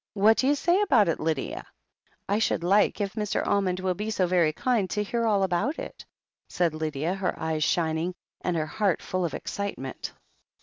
[0.15, 1.63] "What do you say about it, Lydia?"
[2.27, 3.45] "I should like, if Mr.
[3.45, 6.03] Almond will be so very kind, to hear all about it,"
[6.49, 10.11] said Lydia, her eyes shining and her heart full of excitement.